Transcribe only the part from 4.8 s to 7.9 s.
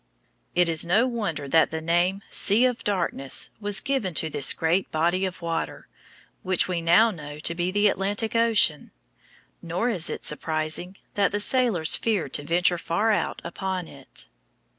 body of water, which we now know to be the